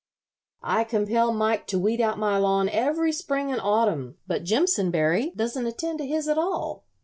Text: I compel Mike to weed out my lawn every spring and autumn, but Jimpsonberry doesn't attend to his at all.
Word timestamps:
I 0.63 0.83
compel 0.83 1.31
Mike 1.31 1.67
to 1.67 1.77
weed 1.77 2.01
out 2.01 2.17
my 2.17 2.35
lawn 2.39 2.69
every 2.69 3.11
spring 3.11 3.51
and 3.51 3.61
autumn, 3.61 4.17
but 4.25 4.43
Jimpsonberry 4.43 5.29
doesn't 5.35 5.67
attend 5.67 5.99
to 5.99 6.07
his 6.07 6.27
at 6.27 6.39
all. 6.39 6.85